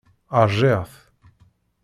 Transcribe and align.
Ṛjiɣ-t. 0.45 0.93